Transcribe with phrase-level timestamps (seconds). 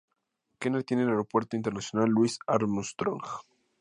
[0.59, 3.21] Kenner tiene el Aeropuerto Internacional Louis Armstrong.